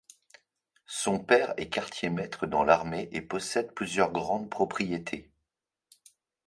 [0.87, 5.29] Son père est quartier-maître dans l’armée et possède plusieurs grandes propriétés.